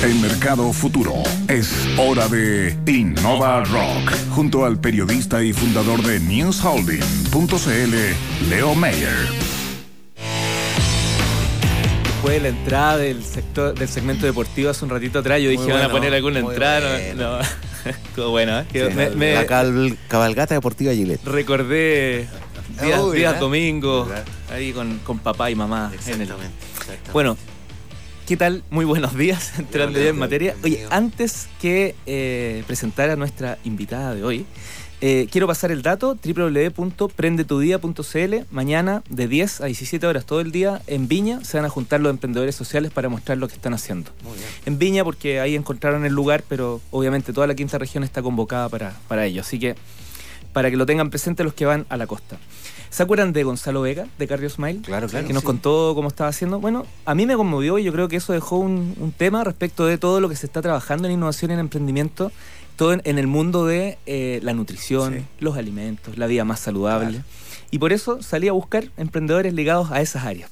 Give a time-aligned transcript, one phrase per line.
[0.00, 1.12] En Mercado Futuro
[1.48, 9.26] es hora de Innova Rock, junto al periodista y fundador de NewsHolding.cl, Leo Mayer.
[12.04, 15.72] Después de la entrada del sector del segmento deportivo hace un ratito atrás, yo dije,
[15.72, 17.00] van a poner alguna entrada.
[17.16, 17.40] No,
[17.84, 18.66] Estuvo bueno, ¿eh?
[18.72, 19.46] Sí, la
[20.06, 21.24] cabalgata deportiva Gillette.
[21.24, 22.28] Recordé
[23.12, 24.08] días, domingos,
[24.52, 25.90] ahí con, con, papá y mamá.
[25.92, 26.34] Exactamente,
[27.12, 27.36] Bueno,
[28.28, 28.62] ¿qué tal?
[28.68, 30.54] Muy buenos días, entrando ya en materia.
[30.62, 34.44] Oye, antes que eh, presentar a nuestra invitada de hoy,
[35.00, 38.34] eh, quiero pasar el dato, www.prendetudía.cl.
[38.50, 42.02] Mañana de 10 a 17 horas todo el día en Viña se van a juntar
[42.02, 44.10] los emprendedores sociales para mostrar lo que están haciendo.
[44.66, 48.68] En Viña porque ahí encontraron el lugar, pero obviamente toda la quinta región está convocada
[48.68, 49.40] para, para ello.
[49.40, 49.74] Así que
[50.52, 52.36] para que lo tengan presente los que van a la costa.
[52.90, 54.80] ¿Se acuerdan de Gonzalo Vega, de Cardio Smile?
[54.82, 55.26] Claro, claro.
[55.26, 56.58] Que nos contó cómo estaba haciendo.
[56.58, 59.98] Bueno, a mí me conmovió y yo creo que eso dejó un, tema respecto de
[59.98, 62.30] todo lo que se está trabajando en innovación y en emprendimiento
[62.76, 67.22] todo en, el mundo de eh, la nutrición, los alimentos, la vida más saludable.
[67.72, 70.50] Y por eso salí a buscar emprendedores ligados a esas áreas.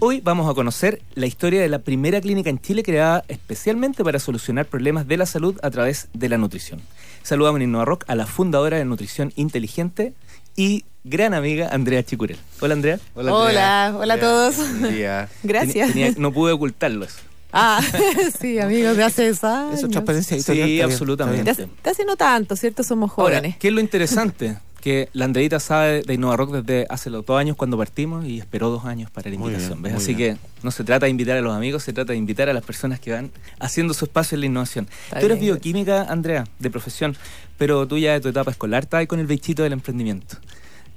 [0.00, 4.18] Hoy vamos a conocer la historia de la primera clínica en Chile creada especialmente para
[4.18, 6.80] solucionar problemas de la salud a través de la nutrición.
[7.22, 10.12] Saludamos en Innova Rock a la fundadora de Nutrición Inteligente
[10.56, 12.38] y gran amiga Andrea Chicurel.
[12.60, 13.00] Hola Andrea.
[13.14, 14.56] Hola, hola, a todos.
[15.42, 16.18] Gracias.
[16.18, 17.18] no pude ocultarlo eso.
[17.52, 17.82] Ah,
[18.40, 19.74] sí, amigos de hace años.
[19.74, 21.68] Eso transparencia Sí, absolutamente.
[21.82, 22.82] Te hace no tanto, ¿cierto?
[22.82, 23.56] Somos jóvenes.
[23.58, 24.56] ¿qué es lo interesante?
[24.82, 28.40] que la Andreita sabe de Innova Rock desde hace los dos años cuando partimos y
[28.40, 29.86] esperó dos años para la invitación.
[29.94, 32.52] Así que no se trata de invitar a los amigos, se trata de invitar a
[32.52, 33.30] las personas que van
[33.60, 34.88] haciendo su espacio en la innovación.
[35.20, 37.16] tú eres bioquímica, Andrea, de profesión,
[37.58, 40.38] pero tú ya de tu etapa escolar estás ahí con el bichito del emprendimiento.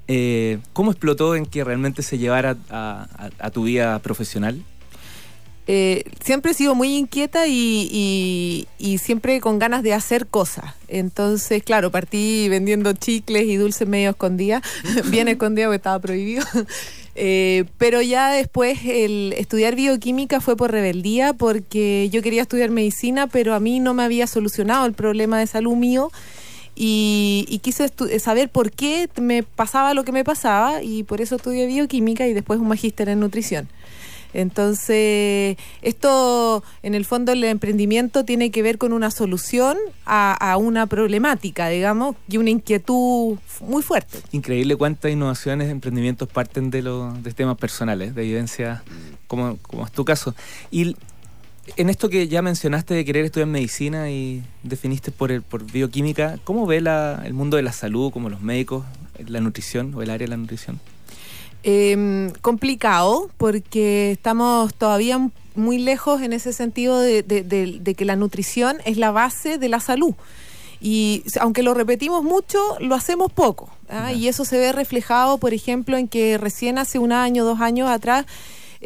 [0.07, 4.63] Eh, ¿Cómo explotó en que realmente se llevara a tu vida profesional?
[5.67, 8.67] Eh, siempre he sido muy inquieta y,
[8.99, 10.75] siempre con ganas de hacer cosas.
[10.87, 14.61] Entonces, claro, partí vendiendo chicles y dulces medio escondidas,
[15.09, 16.45] bien escondidas porque estaba prohibido.
[17.17, 23.27] Eh, pero ya después el estudiar bioquímica fue por rebeldía porque yo quería estudiar medicina,
[23.27, 26.11] pero a mí no me había solucionado el problema de salud mío.
[26.75, 31.37] Y, y, quise saber por qué me pasaba lo que me pasaba y por eso
[31.37, 33.69] estudié bioquímica y después un magíster en nutrición.
[34.35, 40.87] Entonces, esto, en el fondo, el emprendimiento tiene que ver con una solución a, una
[40.87, 44.19] problemática, digamos, y una inquietud muy fuerte.
[44.33, 48.83] Increíble cuántas innovaciones, emprendimientos parten de los de temas personales, de evidencia,
[49.27, 50.35] como, como es tu caso.
[50.69, 50.97] Y
[51.77, 56.37] en esto que ya mencionaste de querer estudiar medicina y definiste por, el, por bioquímica,
[56.43, 58.85] ¿cómo ve la, el mundo de la salud, como los médicos,
[59.27, 60.79] la nutrición o el área de la nutrición?
[61.63, 65.19] Eh, complicado porque estamos todavía
[65.55, 67.23] muy lejos en ese sentido de,
[67.97, 70.13] que la nutrición es la base de la salud.
[70.81, 73.69] Y aunque lo repetimos mucho, lo hacemos poco.
[73.89, 74.13] ¿ah?
[74.13, 77.89] Y eso se ve reflejado, por ejemplo, en que recién hace un año, dos años
[77.89, 78.25] atrás,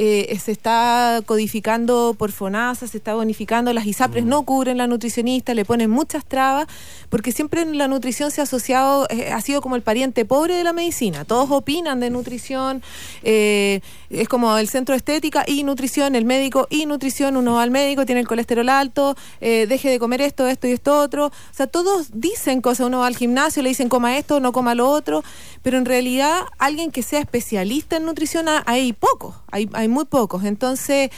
[0.01, 4.29] eh, se está codificando por FONASA, se está bonificando, las ISAPRES mm.
[4.29, 6.67] no cubren la nutricionista, le ponen muchas trabas,
[7.09, 10.63] porque siempre la nutrición se ha asociado, eh, ha sido como el pariente pobre de
[10.63, 11.25] la medicina.
[11.25, 12.81] Todos opinan de nutrición,
[13.23, 17.63] eh, es como el centro de estética y nutrición, el médico y nutrición, uno va
[17.63, 21.25] al médico, tiene el colesterol alto, deje de comer esto, esto y esto otro.
[21.25, 24.75] O sea, todos dicen cosas, uno va al gimnasio, le dicen coma esto, no coma
[24.75, 25.25] lo otro,
[25.61, 30.44] pero en realidad alguien que sea especialista en nutrición hay pocos, hay, hay muy pocos.
[30.44, 31.09] Entonces,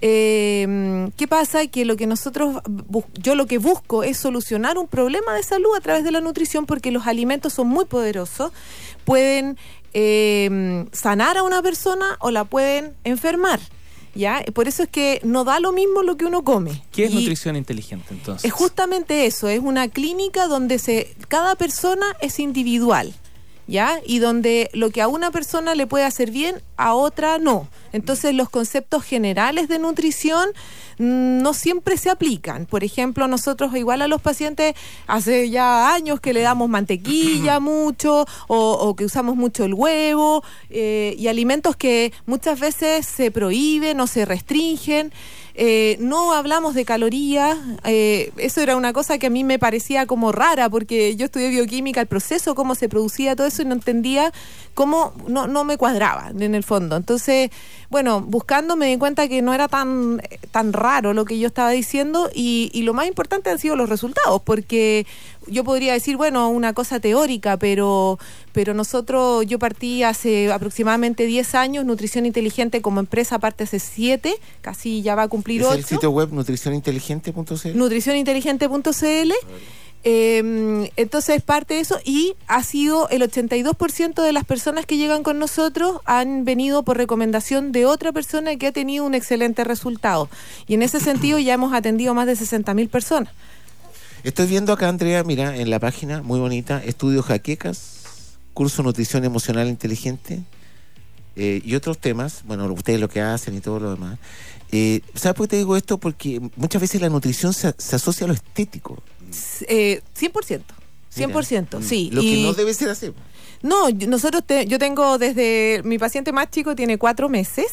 [0.00, 1.66] eh, ¿qué pasa?
[1.66, 2.58] Que lo que nosotros,
[3.14, 6.66] yo lo que busco es solucionar un problema de salud a través de la nutrición
[6.66, 8.52] porque los alimentos son muy poderosos,
[9.04, 9.56] pueden
[9.94, 13.60] eh, sanar a una persona o la pueden enfermar.
[14.16, 14.44] ¿Ya?
[14.52, 16.84] Por eso es que no da lo mismo lo que uno come.
[16.92, 18.44] ¿Qué es nutrición inteligente entonces?
[18.44, 23.12] Es justamente eso, es una clínica donde se, cada persona es individual.
[23.66, 24.00] ¿Ya?
[24.06, 27.68] Y donde lo que a una persona le puede hacer bien, a otra no.
[27.92, 30.48] Entonces los conceptos generales de nutrición
[30.98, 32.66] mm, no siempre se aplican.
[32.66, 34.74] Por ejemplo, nosotros igual a los pacientes
[35.06, 41.14] hace ya años que le damos mantequilla mucho o, que usamos mucho el huevo eh,
[41.18, 45.12] y alimentos que muchas veces se prohíben o se restringen.
[45.56, 50.04] Eh, no hablamos de calorías, eh, eso era una cosa que a mí me parecía
[50.04, 53.74] como rara porque yo estudié bioquímica, el proceso, cómo se producía todo eso y no
[53.74, 54.32] entendía
[54.74, 56.96] cómo no, no me cuadraba en el fondo.
[56.96, 57.50] Entonces,
[57.90, 61.70] bueno, buscando me di cuenta que no era tan, tan raro lo que yo estaba
[61.70, 65.06] diciendo y, y lo más importante han sido los resultados, porque
[65.46, 68.18] yo podría decir, bueno, una cosa teórica, pero,
[68.52, 74.34] pero nosotros, yo partí hace aproximadamente 10 años, Nutrición Inteligente como empresa parte hace 7,
[74.60, 75.76] casi ya va a cumplir ¿Es 8.
[75.76, 77.76] el sitio web nutricioninteligente.cl?
[77.76, 79.32] nutricioninteligente.cl.
[80.06, 85.22] Eh, entonces parte de eso y ha sido el 82% de las personas que llegan
[85.22, 90.28] con nosotros han venido por recomendación de otra persona que ha tenido un excelente resultado.
[90.66, 93.32] Y en ese sentido ya hemos atendido más de 60.000 personas.
[94.24, 99.68] Estoy viendo acá, Andrea, mira, en la página, muy bonita, Estudios Jaquecas, curso Nutrición Emocional
[99.68, 100.40] Inteligente
[101.36, 104.18] eh, y otros temas, bueno, ustedes lo que hacen y todo lo demás.
[104.72, 105.98] Eh, ¿Sabes por qué te digo esto?
[105.98, 109.02] Porque muchas veces la nutrición se, se asocia a lo estético.
[109.68, 110.62] Eh, 100%.
[111.16, 112.10] 100%, Mira, sí.
[112.12, 113.12] Lo que no debe ser así.
[113.62, 117.66] No, nosotros te- yo tengo desde mi paciente más chico tiene cuatro meses,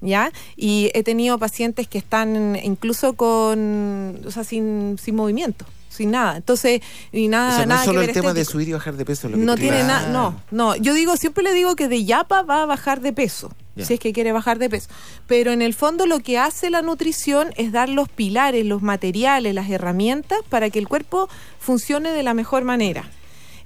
[0.00, 0.30] ¿ya?
[0.56, 6.36] Y he tenido pacientes que están incluso con, o sea, sin, sin movimiento, sin nada.
[6.36, 6.80] Entonces,
[7.12, 8.96] y nada, o sea, no nada es solo que el tema de subir y bajar
[8.96, 9.28] de peso.
[9.28, 10.76] lo que No tiene nada, no, no.
[10.76, 13.52] Yo digo, siempre le digo que de yapa va a bajar de peso,
[13.84, 14.88] Si es que quiere bajar de peso.
[15.26, 19.54] Pero en el fondo lo que hace la nutrición es dar los pilares, los materiales,
[19.54, 21.28] las herramientas para que el cuerpo
[21.58, 23.10] funcione de la mejor manera.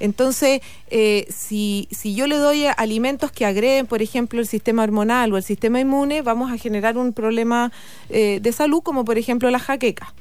[0.01, 5.33] Entonces, eh, si, si yo le doy alimentos que agreguen, por ejemplo, el sistema hormonal
[5.33, 7.73] o el sistema inmune, vamos a generar un problema
[8.11, 10.13] eh, de salud, como por ejemplo la jaqueca.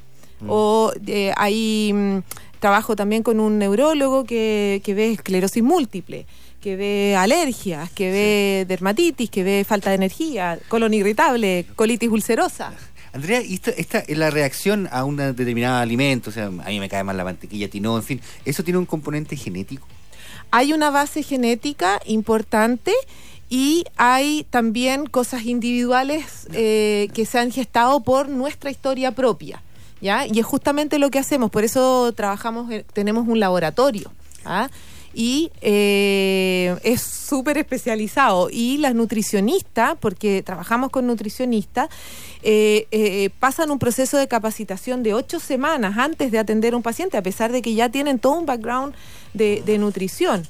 [0.48, 2.18] O eh, hay mm,
[2.64, 6.26] trabajo también con un neurólogo que, que ve esclerosis múltiple,
[6.62, 12.72] que ve alergias, que ve dermatitis, que ve falta de energía, colon irritable, colitis ulcerosa.
[13.12, 16.80] Andrea, y esta, esta es la reacción a un determinado alimento, o sea, a mí
[16.80, 19.86] me cae mal la mantequilla, tino, en fin, ¿eso tiene un componente genético?
[20.50, 22.94] Hay una base genética importante
[23.50, 29.62] y hay también cosas individuales eh, que se han gestado por nuestra historia propia.
[30.04, 30.28] ¿Ya?
[30.28, 34.12] Y es justamente lo que hacemos, por eso trabajamos, en- tenemos un laboratorio.
[34.46, 34.70] ¿ah?
[35.16, 38.50] Y eh, es súper especializado.
[38.52, 41.88] Y las nutricionistas, porque trabajamos con nutricionistas,
[42.42, 46.84] eh, eh, pasan un proceso de capacitación de ocho semanas antes de atender a un
[46.84, 48.94] paciente, a pesar de que ya tienen todo un background
[49.34, 50.46] de, de nutrición.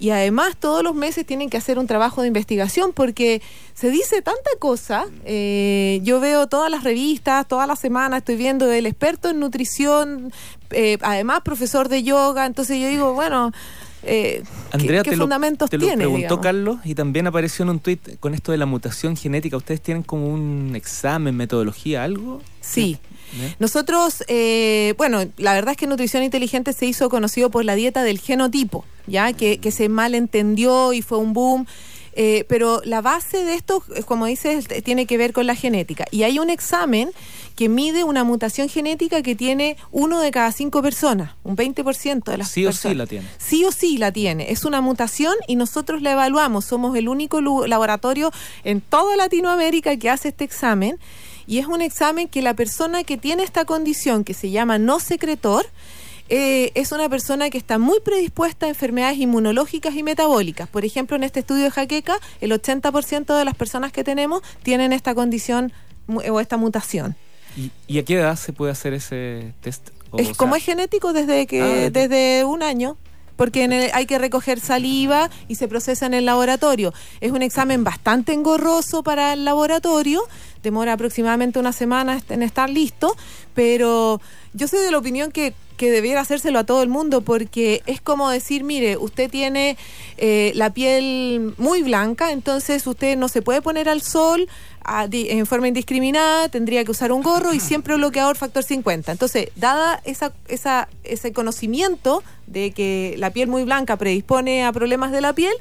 [0.00, 3.42] Y además todos los meses tienen que hacer un trabajo de investigación porque
[3.74, 5.06] se dice tanta cosa.
[5.24, 10.32] eh, yo veo todas las revistas, todas las semanas estoy viendo el experto en nutrición,
[10.70, 12.46] eh, además profesor de yoga.
[12.46, 13.50] Entonces yo digo, bueno,
[14.04, 15.96] eh, ¿qué- Andrea, ¿qué, te, lo, fundamentos te lo tiene?
[15.96, 16.42] preguntó digamos?
[16.44, 19.56] Carlos y también apareció en un tuit con esto de la mutación genética.
[19.56, 22.40] ¿Ustedes tienen como un examen, metodología, algo?
[22.60, 22.98] Sí.
[23.58, 28.02] Nosotros, eh, bueno, la verdad es que Nutrición Inteligente se hizo conocido por la dieta
[28.02, 31.66] del genotipo, ya que, que se malentendió y fue un boom.
[32.20, 36.04] eh, pero la base de esto, eh, como dices, tiene que ver con la genética.
[36.10, 37.10] Y hay un examen
[37.54, 42.38] que mide una mutación genética que tiene uno de cada cinco personas, un 20% de
[42.38, 42.96] las Sí o sí personas.
[42.98, 43.26] la tiene.
[43.38, 44.50] Sí o sí la tiene.
[44.50, 46.64] Es una mutación y nosotros la evaluamos.
[46.64, 48.32] Somos el único laboratorio
[48.64, 50.98] en toda Latinoamérica que hace este examen.
[51.48, 55.00] Y es un examen que la persona que tiene esta condición, que se llama no
[55.00, 55.66] secretor,
[56.28, 60.68] eh, es una persona que está muy predispuesta a enfermedades inmunológicas y metabólicas.
[60.68, 64.92] Por ejemplo, en este estudio de jaqueca, el 80% de las personas que tenemos tienen
[64.92, 65.72] esta condición
[66.06, 67.16] o esta mutación.
[67.56, 69.88] ¿Y, y a qué edad se puede hacer ese test?
[70.10, 72.96] O, Es o como sea, es genético desde que Ah, de- desde un año,
[73.36, 76.92] porque en el- hay que recoger saliva y se procesa en el laboratorio.
[77.20, 80.22] Es un examen bastante engorroso para el laboratorio,
[80.62, 83.16] demora aproximadamente una semana en estar listo,
[83.54, 84.20] pero
[84.52, 88.00] yo soy de la opinión que, que debiera hacérselo a todo el mundo porque es
[88.00, 89.76] como decir, mire, usted tiene
[90.16, 94.48] eh, la piel muy blanca, entonces usted no se puede poner al sol
[95.12, 99.12] en forma indiscriminada, tendría que usar un gorro y siempre bloqueador factor 50.
[99.12, 105.12] Entonces, dada esa, esa, ese conocimiento de que la piel muy blanca predispone a problemas
[105.12, 105.52] de la piel,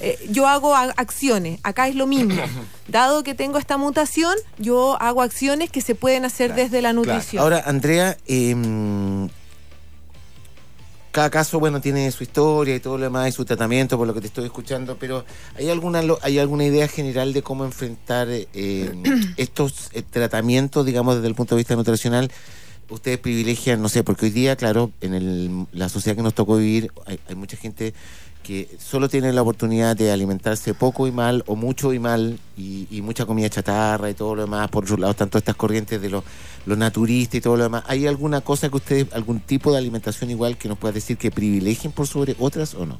[0.00, 1.60] eh, yo hago acciones.
[1.62, 2.34] Acá es lo mismo.
[2.88, 7.42] Dado que tengo esta mutación, yo hago acciones que se pueden hacer desde la nutrición.
[7.42, 9.28] Ahora, Andrea, em,
[11.10, 14.14] cada caso, bueno, tiene su historia y todo lo demás y su tratamiento, por lo
[14.14, 15.24] que te estoy escuchando, pero
[15.56, 18.46] ¿hay alguna lo- hay alguna idea general de cómo enfrentar eh,
[19.36, 22.30] estos eh, tratamientos, digamos, desde el punto de vista nutricional?
[22.90, 26.56] Ustedes privilegian, no sé, porque hoy día, claro, en el- la sociedad que nos tocó
[26.56, 27.94] vivir, hay, hay mucha gente
[28.42, 32.86] que solo tiene la oportunidad de alimentarse poco y mal, o mucho y mal, y,
[32.90, 34.68] y mucha comida chatarra y todo lo demás.
[34.70, 36.24] Por otro lado, están todas estas corrientes de los
[36.68, 37.82] los naturistas y todo lo demás.
[37.86, 41.30] ¿Hay alguna cosa que ustedes, algún tipo de alimentación igual que nos pueda decir que
[41.30, 42.98] privilegien por sobre otras o no?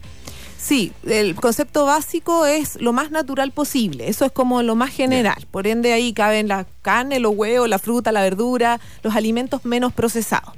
[0.59, 5.47] Sí, el concepto básico es lo más natural posible, eso es como lo más general.
[5.50, 9.92] Por ende ahí caben la carne, los huevos, la fruta, la verdura, los alimentos menos
[9.92, 10.52] procesados.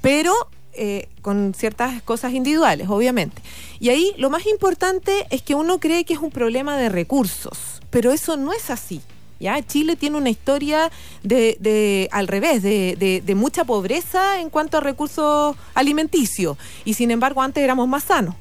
[0.00, 0.32] Pero
[0.72, 3.42] eh, con ciertas cosas individuales, obviamente.
[3.78, 7.80] Y ahí lo más importante es que uno cree que es un problema de recursos,
[7.90, 9.00] pero eso no es así.
[9.40, 9.62] ¿Ya?
[9.66, 10.90] Chile tiene una historia
[11.22, 16.58] de, de al revés, de, de, de mucha pobreza en cuanto a recursos alimenticios.
[16.84, 18.34] Y sin embargo, antes éramos más sanos.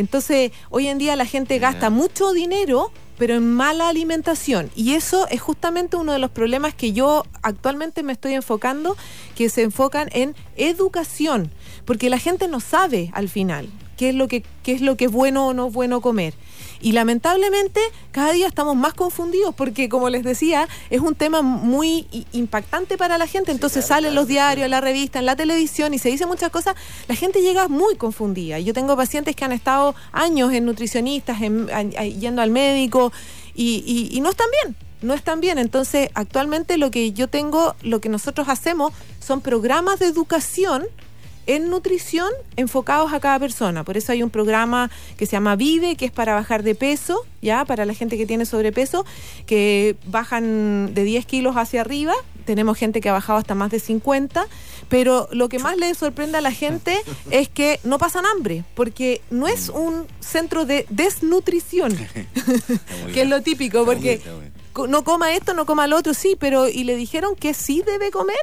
[0.00, 4.70] Entonces, hoy en día la gente gasta mucho dinero, pero en mala alimentación.
[4.74, 8.96] Y eso es justamente uno de los problemas que yo actualmente me estoy enfocando,
[9.36, 11.50] que se enfocan en educación,
[11.84, 13.68] porque la gente no sabe al final
[14.00, 16.32] qué es lo que, qué es lo que es bueno o no es bueno comer.
[16.80, 17.80] Y lamentablemente
[18.12, 23.18] cada día estamos más confundidos porque, como les decía, es un tema muy impactante para
[23.18, 23.52] la gente.
[23.52, 26.76] Entonces salen los diarios, en la revista, en la televisión y se dicen muchas cosas.
[27.08, 28.58] La gente llega muy confundida.
[28.58, 31.68] Yo tengo pacientes que han estado años en nutricionistas, en-
[32.18, 33.12] yendo al médico
[33.54, 34.76] y, y- y no están bien.
[35.02, 35.58] No están bien.
[35.58, 40.86] Entonces, actualmente lo que yo tengo, lo que nosotros hacemos son programas de educación
[41.56, 43.82] en nutrición enfocados a cada persona.
[43.82, 47.26] Por eso hay un programa que se llama Vive, que es para bajar de peso,
[47.42, 49.04] ya para la gente que tiene sobrepeso,
[49.46, 52.14] que bajan de 10 kilos hacia arriba.
[52.44, 54.46] Tenemos gente que ha bajado hasta más de 50,
[54.88, 56.96] pero lo que más le sorprende a la gente
[57.32, 61.96] es que no pasan hambre, porque no es un centro de desnutrición,
[63.12, 64.22] que es lo típico, porque
[64.88, 68.12] no coma esto, no coma lo otro, sí, pero y le dijeron que sí debe
[68.12, 68.38] comer.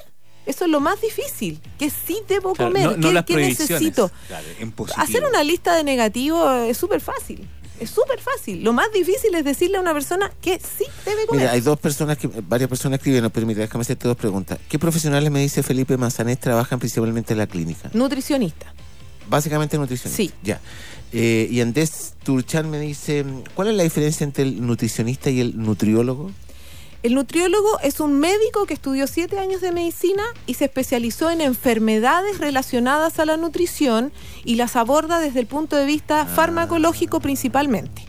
[0.47, 3.35] Eso es lo más difícil, que sí debo Claro, comer, no- no ¿qué, las qué
[3.35, 4.09] necesito?
[4.27, 5.03] Claro, en positivo.
[5.03, 7.47] Hacer una lista de negativos es súper fácil,
[7.79, 8.63] es súper fácil.
[8.63, 11.41] Lo más difícil es decirle a una persona que sí debe comer.
[11.43, 14.57] Mira, hay dos personas que, varias personas escribieron, pero mira, déjame hacerte dos preguntas.
[14.69, 17.89] ¿Ququé profesionales me dice Felipe Manzanés trabajan principalmente en la clínica?
[17.93, 18.73] Nutricionista.
[19.29, 20.15] Básicamente nutricionista.
[20.15, 20.31] Sí.
[20.41, 20.61] Ya.
[21.11, 25.57] Eh, y Andrés Turchan me dice, ¿cuál es la diferencia entre el nutricionista y el
[25.61, 26.31] nutriólogo?
[27.03, 31.41] El nutriólogo es un médico que estudió siete años de medicina y se especializó en
[31.41, 34.11] enfermedades relacionadas a la nutrición
[34.43, 38.01] y las aborda desde el punto de vista farmacológico principalmente.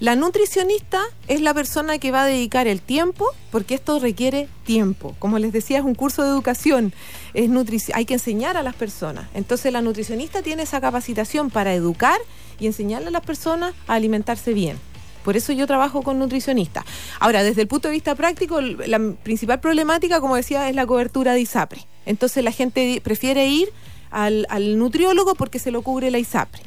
[0.00, 5.14] La nutricionista es la persona que va a dedicar el tiempo, porque esto requiere tiempo.
[5.18, 6.92] Como les decía, es un curso de educación,
[7.32, 7.50] es
[7.94, 9.28] hay que enseñar a las personas.
[9.34, 12.18] Entonces la nutricionista tiene esa capacitación para educar
[12.58, 14.78] y enseñarle a las personas a alimentarse bien.
[15.24, 16.84] Por eso yo trabajo con nutricionistas.
[17.18, 21.34] Ahora, desde el punto de vista práctico, la principal problemática, como decía, es la cobertura
[21.34, 21.86] de ISAPRE.
[22.06, 23.68] Entonces la gente prefiere ir
[24.10, 26.62] al, al nutriólogo porque se lo cubre la ISAPRE.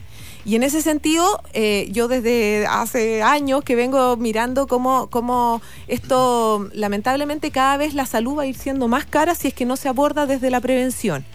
[0.46, 6.70] Y en ese sentido, eh, yo desde hace años que vengo mirando cómo, cómo esto,
[6.74, 9.78] lamentablemente, cada vez la salud va a ir siendo más cara si es que no
[9.78, 11.26] se aborda desde la prevención.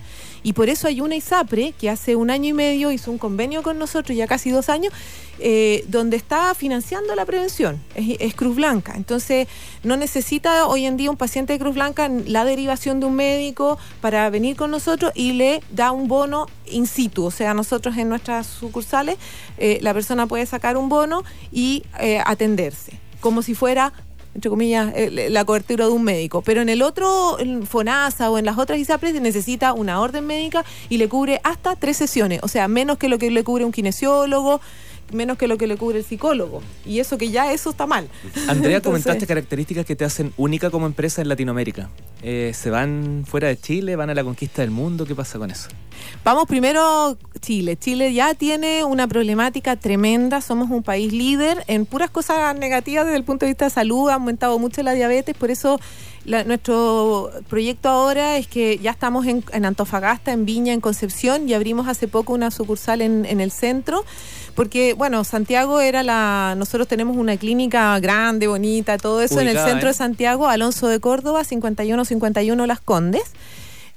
[0.49, 3.63] Y por eso hay una ISAPRE que hace un año y medio hizo un convenio
[3.63, 4.95] con nosotros, ya casi dos años,
[5.41, 7.79] eh, donde está financiando la prevención.
[7.95, 8.95] Es, Cruz Blanca.
[8.97, 9.47] Entonces,
[9.83, 13.77] no necesita hoy en día un paciente de Cruz Blanca la derivación de un médico
[14.01, 17.27] para venir con nosotros y le da un bono in situ.
[17.27, 19.19] O sea, nosotros en nuestras sucursales,
[19.59, 23.93] eh, la persona puede sacar un bono y eh, atenderse, como si fuera
[24.39, 26.43] entre comillas, eh, la cobertura de un médico.
[26.43, 30.65] Pero en el otro, en FONASA o en las otras ISAPRES, necesita una orden médica
[30.89, 32.39] y le cubre hasta tres sesiones.
[32.45, 34.61] O sea, menos que lo que le cubre un kinesiólogo,
[35.13, 36.63] menos que lo que le cubre el psicólogo.
[36.87, 38.09] Y eso que ya eso está mal.
[38.49, 41.89] Andrea, Entonces- comentaste características que te hacen única como empresa en Latinoamérica.
[42.23, 43.95] Eh, ¿Se van fuera de Chile?
[43.97, 45.07] ¿Van a la conquista del mundo?
[45.07, 45.69] ¿Qué pasa con eso?
[46.25, 47.77] Vamos primero Chile.
[47.77, 50.41] Chile ya tiene una problemática tremenda.
[50.41, 54.09] Somos un país líder en puras cosas negativas desde el punto de vista de salud.
[54.11, 55.37] Ha aumentado mucho la diabetes.
[55.37, 55.81] Por eso
[56.29, 61.49] la- nuestro proyecto ahora es que ya estamos en, en Antofagasta, en Viña, en Concepción
[61.49, 64.05] y abrimos hace poco una sucursal en, en el centro.
[64.55, 66.55] Porque, bueno, Santiago era la.
[66.57, 69.93] Nosotros tenemos una clínica grande, bonita, todo eso en el centro ¿eh?
[69.93, 73.23] de Santiago, Alonso de Córdoba, 5151 Las Condes.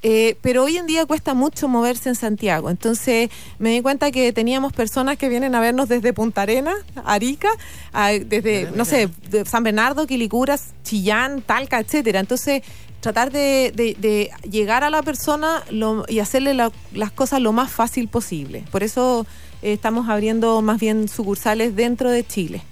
[0.04, 2.70] Eh, pero hoy en día cuesta mucho moverse en Santiago.
[2.72, 3.30] Entonces
[3.60, 7.50] me di cuenta que teníamos personas que vienen a vernos desde Punta Arenas, Arica,
[7.94, 12.20] a- desde, no sé, de San Bernardo, Quilicuras, Chillán, Talca, etcétera.
[12.20, 12.64] Entonces
[13.00, 17.52] tratar de, de- de llegar a la persona lo- y hacerle la- las cosas lo
[17.52, 18.64] más fácil posible.
[18.72, 19.28] Por eso
[19.62, 22.64] eh, estamos abriendo más bien sucursales dentro de Chile.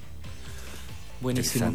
[1.20, 1.72] Buenísimo.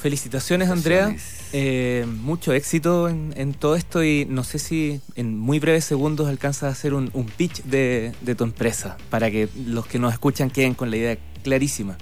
[0.00, 1.14] Felicitaciones, Andrea.
[1.54, 6.28] Eh, mucho éxito en, en todo esto y no sé si en muy breves segundos
[6.28, 10.12] alcanzas a hacer un, un pitch de, de tu empresa para que los que nos
[10.12, 11.98] escuchan queden con la idea clarísima.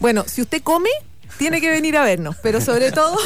[0.00, 0.90] Bueno, si usted come,
[1.38, 3.16] tiene que venir a vernos, pero sobre todo,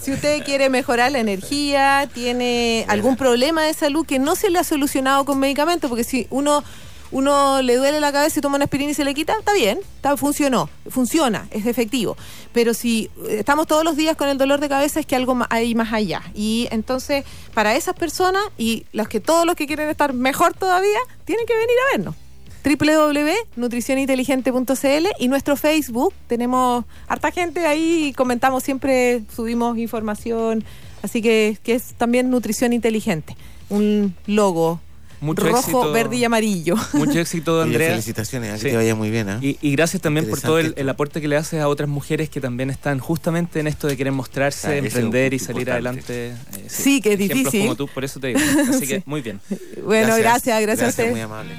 [0.00, 4.58] si usted quiere mejorar la energía, tiene algún problema de salud que no se le
[4.58, 6.64] ha solucionado con medicamentos, porque si uno
[7.12, 9.78] uno le duele la cabeza y toma una aspirina y se le quita, está bien,
[9.96, 12.16] está, funcionó, funciona, es efectivo.
[12.52, 15.36] Pero si eh, estamos todos los días con el dolor de cabeza es que algo
[15.50, 16.22] hay más allá.
[16.34, 17.24] Y entonces,
[17.54, 21.54] para esas personas y los que todos los que quieren estar mejor todavía, tienen que
[21.54, 22.14] venir a vernos
[22.62, 26.12] www.nutricioninteligente.cl y nuestro Facebook.
[26.26, 30.62] Tenemos harta gente ahí, comentamos siempre, subimos información,
[31.02, 33.34] así que, que es también Nutrición Inteligente,
[33.70, 34.80] un logo
[35.20, 36.76] rojo, verde y amarillo.
[36.92, 37.90] Mucho éxito, Andrea.
[37.90, 39.28] felicitaciones, que te vaya muy bien.
[39.28, 39.56] ¿eh?
[39.60, 42.70] Y, gracias también por todo el, aporte que le haces a otras mujeres que también
[42.70, 46.28] están justamente en esto de querer mostrarse, emprender y salir adelante.
[46.28, 46.34] Eh,
[46.68, 47.62] sí, que es difícil.
[47.62, 48.40] como tú, por eso te digo.
[48.68, 49.40] Así que muy bien.
[49.84, 51.10] Bueno, gracias, gracias, a usted.
[51.10, 51.54] Muy amable.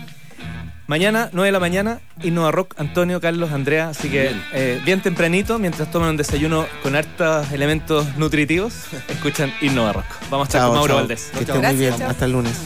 [0.92, 3.88] Mañana, 9 de la mañana, Innova Rock, Antonio, Carlos, Andrea.
[3.88, 8.74] Así que bien, eh, bien tempranito, mientras toman un desayuno con hartos elementos nutritivos,
[9.08, 10.06] escuchan Innova Rock.
[10.30, 11.32] Vamos a estar con Mauro Valdés.
[11.46, 11.94] Que muy bien.
[11.94, 12.58] Hasta el lunes.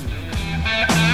[0.66, 1.05] Thank you.